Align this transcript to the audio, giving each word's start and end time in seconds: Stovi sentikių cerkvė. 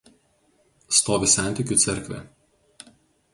Stovi 0.99 1.29
sentikių 1.33 1.77
cerkvė. 1.85 2.19